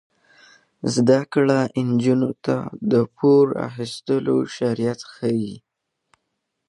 زده 0.93 1.19
کړه 1.33 1.59
نجونو 1.87 2.31
ته 2.45 2.55
د 2.91 2.93
پور 3.15 3.45
اخیستلو 3.67 4.35
شرایط 4.55 5.01
ښيي. 5.13 5.55